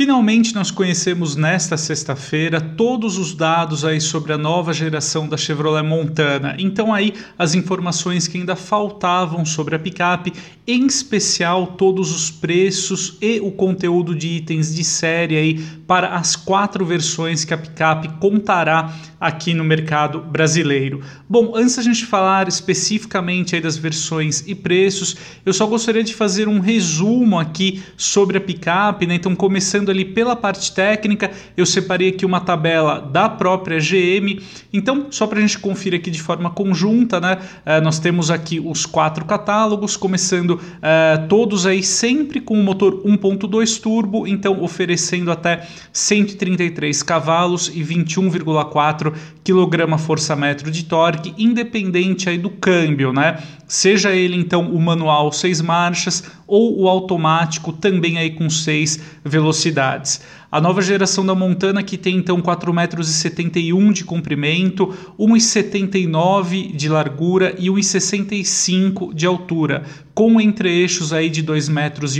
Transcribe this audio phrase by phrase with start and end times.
[0.00, 5.86] Finalmente nós conhecemos nesta sexta-feira todos os dados aí sobre a nova geração da Chevrolet
[5.86, 6.56] Montana.
[6.58, 10.32] Então aí as informações que ainda faltavam sobre a picape,
[10.66, 16.34] em especial todos os preços e o conteúdo de itens de série aí para as
[16.34, 21.02] quatro versões que a picape contará aqui no mercado brasileiro.
[21.28, 25.14] Bom, antes a gente falar especificamente aí das versões e preços,
[25.44, 29.16] eu só gostaria de fazer um resumo aqui sobre a picape, né?
[29.16, 34.40] Então começando ali pela parte técnica, eu separei aqui uma tabela da própria GM.
[34.72, 37.38] Então, só para a gente conferir aqui de forma conjunta, né?
[37.66, 43.02] Uh, nós temos aqui os quatro catálogos, começando uh, todos aí sempre com o motor
[43.04, 49.12] 1.2 turbo, então oferecendo até 133 cavalos e 21,4
[49.44, 53.42] kgfm de torque, independente aí do câmbio, né?
[53.66, 60.20] Seja ele então o manual 6 marchas ou o automático também aí com 6 velocidades.
[60.50, 67.54] A nova geração da Montana que tem então 4,71 metros de comprimento, 1,79 de largura
[67.56, 72.18] e 1,65 de altura, com entre-eixos aí de 2,80 metros,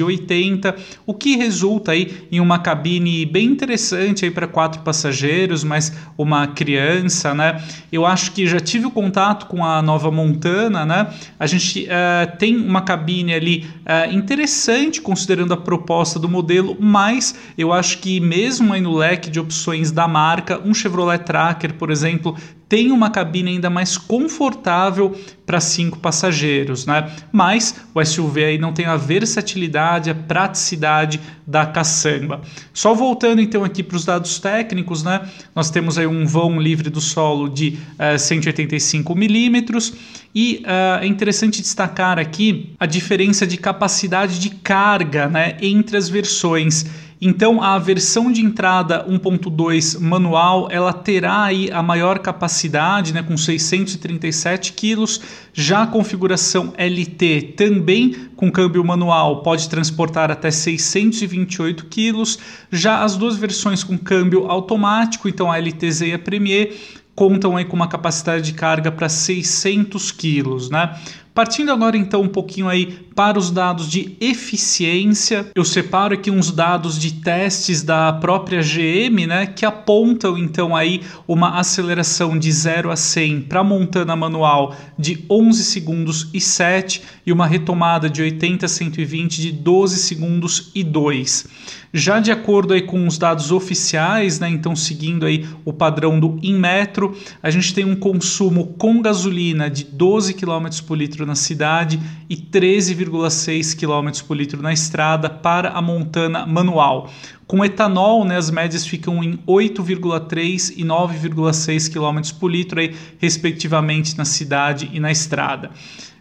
[1.07, 6.47] o que resulta aí em uma cabine bem interessante aí para quatro passageiros, mas uma
[6.47, 7.63] criança, né?
[7.93, 11.09] Eu acho que já tive o contato com a nova Montana, né?
[11.39, 17.35] A gente uh, tem uma cabine ali uh, interessante considerando a proposta do modelo, mas
[17.59, 21.91] eu acho que mesmo aí no leque de opções da marca, um Chevrolet Tracker, por
[21.91, 22.37] exemplo,
[22.71, 27.11] tem uma cabine ainda mais confortável para cinco passageiros, né?
[27.33, 32.41] Mas o SUV aí não tem a versatilidade, a praticidade da caçamba.
[32.73, 35.29] Só voltando então aqui para os dados técnicos, né?
[35.53, 39.93] Nós temos aí um vão livre do solo de uh, 185 milímetros
[40.33, 46.09] e uh, é interessante destacar aqui a diferença de capacidade de carga, né, entre as
[46.09, 46.87] versões.
[47.23, 53.37] Então a versão de entrada 1.2 manual ela terá aí a maior capacidade, né, com
[53.37, 55.21] 637 quilos.
[55.53, 62.39] Já a configuração LT também com câmbio manual pode transportar até 628 quilos.
[62.73, 66.75] Já as duas versões com câmbio automático, então a LTZ e a Premier
[67.15, 70.99] contam aí com uma capacidade de carga para 600 quilos, né?
[71.35, 76.51] Partindo agora então um pouquinho aí para os dados de eficiência, eu separo aqui uns
[76.51, 82.91] dados de testes da própria GM, né, que apontam então aí uma aceleração de 0
[82.91, 88.67] a 100 para montana manual de 11 segundos e 7 e uma retomada de 80
[88.67, 91.47] a 120 de 12 segundos e 2.
[91.93, 96.39] Já de acordo aí com os dados oficiais, né, então seguindo aí o padrão do
[96.43, 102.01] Inmetro, a gente tem um consumo com gasolina de 12 km por litro na cidade
[102.29, 107.11] e 13,6 km por litro na estrada para a montana manual.
[107.47, 114.17] Com etanol, né, as médias ficam em 8,3 e 9,6 km por litro, aí, respectivamente,
[114.17, 115.71] na cidade e na estrada.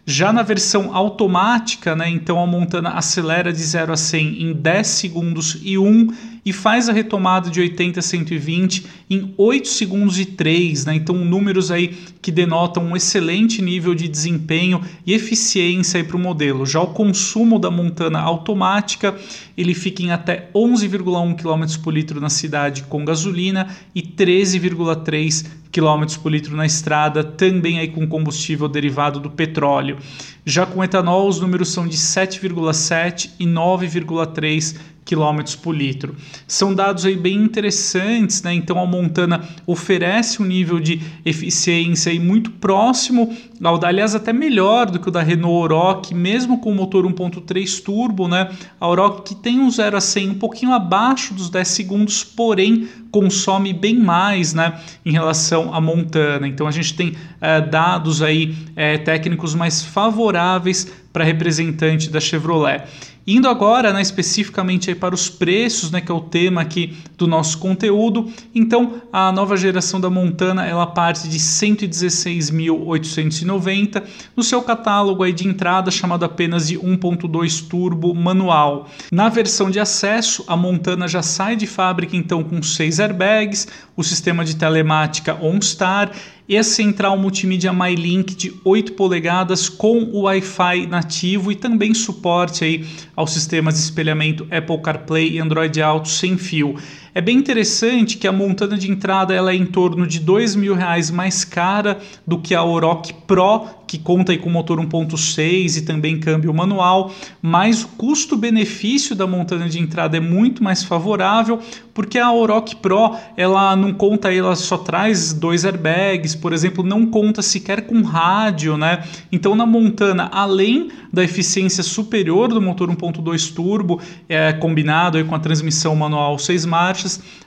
[0.04, 4.86] Já na versão automática, né, então a Montana acelera de 0 a 100 em 10
[4.86, 6.08] segundos e 1
[6.44, 10.94] e faz a retomada de 80 a 120 em 8 segundos e 3, né?
[10.94, 11.88] Então números aí
[12.22, 16.64] que denotam um excelente nível de desempenho e eficiência para o modelo.
[16.64, 19.14] Já o consumo da Montana automática,
[19.56, 26.18] ele fica em até 11,1 km por litro na cidade com gasolina e 13,3 km
[26.20, 29.98] por litro na estrada, também aí com combustível derivado do petróleo.
[30.44, 34.76] Já com etanol, os números são de 7,7 e 9,3
[35.10, 36.14] km por litro.
[36.46, 38.54] São dados aí bem interessantes, né?
[38.54, 43.36] Então a Montana oferece um nível de eficiência aí muito próximo,
[43.82, 48.28] aliás até melhor do que o da Renault Oroch, mesmo com o motor 1.3 turbo,
[48.28, 48.50] né?
[48.78, 52.88] A Oroch que tem um 0 a 100 um pouquinho abaixo dos 10 segundos, porém
[53.10, 56.46] consome bem mais, né, em relação à Montana.
[56.46, 62.84] Então a gente tem é, dados aí é, técnicos mais favoráveis para representante da Chevrolet.
[63.26, 67.58] Indo agora né, especificamente para os preços, né, que é o tema aqui do nosso
[67.58, 68.32] conteúdo.
[68.54, 74.02] Então, a nova geração da Montana ela parte de 116.890
[74.34, 78.88] no seu catálogo aí de entrada chamado apenas de 1.2 turbo manual.
[79.12, 84.02] Na versão de acesso, a Montana já sai de fábrica então com 6 airbags, o
[84.02, 86.10] sistema de telemática OnStar
[86.50, 92.64] e a central multimídia MyLink de 8 polegadas com o Wi-Fi nativo e também suporte
[92.64, 96.74] aí aos sistemas de espelhamento Apple CarPlay e Android Auto sem fio.
[97.14, 100.74] É bem interessante que a montana de entrada ela é em torno de dois mil
[100.74, 105.82] reais mais cara do que a Oroch Pro, que conta aí com motor 1.6 e
[105.82, 107.12] também câmbio manual,
[107.42, 111.58] mas o custo-benefício da montana de entrada é muito mais favorável,
[111.92, 117.04] porque a Oroch Pro ela não conta, ela só traz dois airbags, por exemplo, não
[117.04, 119.02] conta sequer com rádio, né?
[119.32, 125.34] Então na montana, além da eficiência superior do motor 1.2 turbo, é, combinado aí com
[125.34, 126.99] a transmissão manual 6 marchas,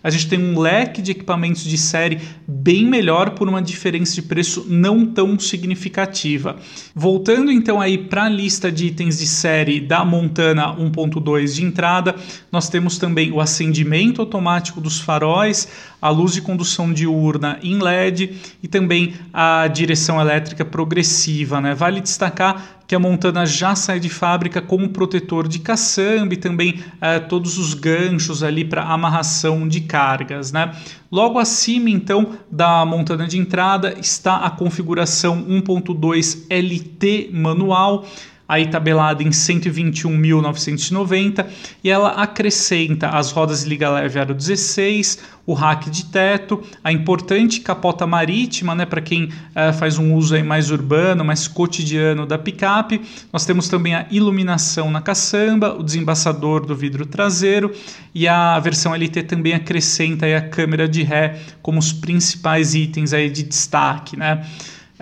[0.04, 4.22] a gente tem um leque de equipamentos de série bem melhor por uma diferença de
[4.22, 6.58] preço não tão significativa.
[6.96, 12.16] Voltando então aí para a lista de itens de série da Montana 1.2 de entrada,
[12.52, 15.68] nós temos também o acendimento automático dos faróis,
[16.02, 21.62] a luz de condução diurna em LED e também a direção elétrica progressiva.
[21.62, 21.74] Né?
[21.74, 26.38] Vale destacar que a Montana já sai de fábrica com um protetor de caçamba e
[26.38, 30.52] também eh, todos os ganchos ali para amarração de cargas.
[30.52, 30.72] Né?
[31.12, 38.06] Logo acima, então, da Montana de entrada está a configuração 1.2 LT manual
[38.48, 41.46] aí tabelada em 121.990
[41.84, 47.62] e ela acrescenta as rodas liga leve aro 16, o rack de teto, a importante
[47.62, 52.38] capota marítima, né, para quem uh, faz um uso aí mais urbano, mais cotidiano da
[52.38, 53.02] picape.
[53.32, 57.74] Nós temos também a iluminação na caçamba, o desembaçador do vidro traseiro
[58.16, 63.14] e a versão LT também acrescenta aí a câmera de ré como os principais itens
[63.14, 64.46] aí de destaque, né?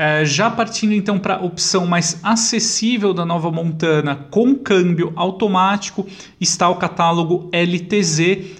[0.03, 6.07] É, já partindo então para a opção mais acessível da nova Montana com câmbio automático,
[6.39, 8.17] está o catálogo LTZ,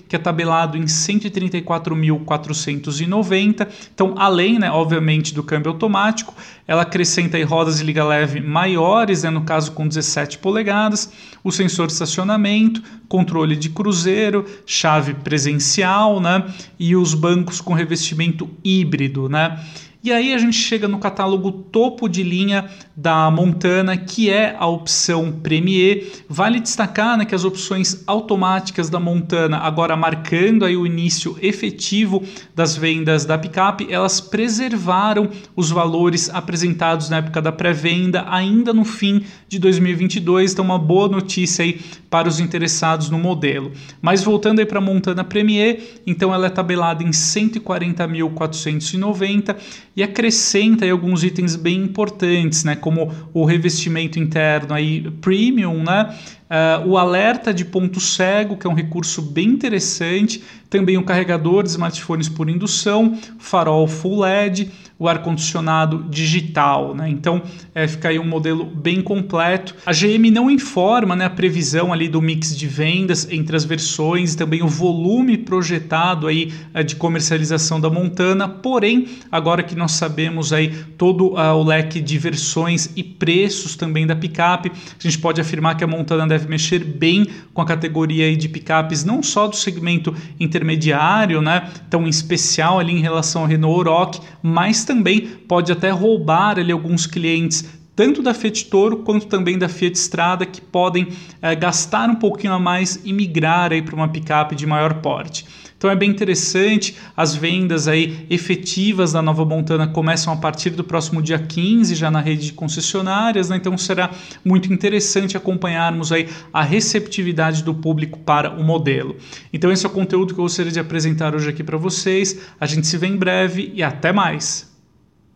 [0.08, 3.68] que é tabelado em 134.490.
[3.92, 6.32] Então, além, né, obviamente, do câmbio automático,
[6.68, 11.12] ela acrescenta aí rodas de liga leve maiores, né, no caso com 17 polegadas,
[11.44, 16.46] o sensor de estacionamento, controle de cruzeiro, chave presencial, né,
[16.78, 19.60] e os bancos com revestimento híbrido, né.
[20.04, 24.66] E aí a gente chega no catálogo topo de linha da Montana, que é a
[24.66, 26.24] opção Premier.
[26.28, 32.24] Vale destacar né, que as opções automáticas da Montana, agora marcando aí o início efetivo
[32.56, 38.84] das vendas da picape, elas preservaram os valores apresentados na época da pré-venda ainda no
[38.84, 40.54] fim de 2022.
[40.54, 43.72] Então uma boa notícia aí para os interessados no modelo.
[44.02, 49.56] Mas voltando aí para a Montana Premier, então ela é tabelada em 140.490
[49.96, 56.16] e acrescenta aí alguns itens bem importantes, né, como o revestimento interno aí premium, né,
[56.52, 61.64] Uh, o alerta de ponto cego, que é um recurso bem interessante, também o carregador
[61.64, 64.70] de smartphones por indução, farol full LED,
[65.02, 66.94] o ar-condicionado digital.
[66.94, 67.10] Né?
[67.10, 67.42] Então
[67.74, 69.76] é, fica aí um modelo bem completo.
[69.84, 74.36] A GM não informa né, a previsão ali do mix de vendas entre as versões,
[74.36, 80.54] também o volume projetado aí é, de comercialização da Montana, porém, agora que nós sabemos
[80.54, 85.42] aí todo uh, o leque de versões e preços também da picape, a gente pode
[85.42, 89.48] afirmar que a Montana deve deve mexer bem com a categoria de picapes, não só
[89.48, 95.72] do segmento intermediário, né, tão especial ali em relação ao Renault Oroch, mas também pode
[95.72, 100.62] até roubar ali alguns clientes tanto da Fiat Toro quanto também da Fiat Strada que
[100.62, 101.10] podem
[101.42, 105.46] é, gastar um pouquinho a mais e migrar para uma picape de maior porte.
[105.82, 110.84] Então é bem interessante, as vendas aí efetivas da Nova Montana começam a partir do
[110.84, 113.56] próximo dia 15 já na rede de concessionárias, né?
[113.56, 114.12] então será
[114.46, 119.16] muito interessante acompanharmos aí a receptividade do público para o modelo.
[119.52, 122.38] Então esse é o conteúdo que eu gostaria de apresentar hoje aqui para vocês.
[122.60, 124.71] A gente se vê em breve e até mais.